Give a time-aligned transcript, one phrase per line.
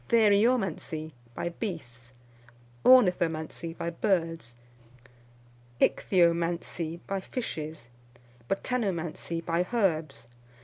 [0.09, 2.11] Theriomancy, by beasts.
[2.83, 4.55] Ornithomancy, by birds.
[5.79, 7.87] Ichthyomancy, by fishes.
[8.49, 10.25] Botanomancy, by herbs.